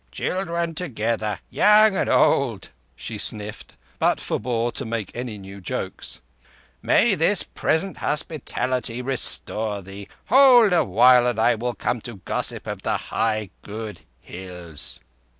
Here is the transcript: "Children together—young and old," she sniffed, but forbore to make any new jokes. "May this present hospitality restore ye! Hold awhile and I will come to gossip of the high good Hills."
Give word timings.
"Children 0.11 0.73
together—young 0.73 1.95
and 1.95 2.09
old," 2.09 2.69
she 2.95 3.19
sniffed, 3.19 3.77
but 3.99 4.19
forbore 4.19 4.71
to 4.71 4.83
make 4.83 5.11
any 5.13 5.37
new 5.37 5.61
jokes. 5.61 6.21
"May 6.81 7.13
this 7.13 7.43
present 7.43 7.97
hospitality 7.97 9.03
restore 9.03 9.81
ye! 9.81 10.07
Hold 10.25 10.73
awhile 10.73 11.27
and 11.27 11.37
I 11.37 11.53
will 11.53 11.75
come 11.75 12.01
to 12.01 12.15
gossip 12.15 12.65
of 12.65 12.81
the 12.81 12.97
high 12.97 13.51
good 13.61 14.01
Hills." 14.21 15.01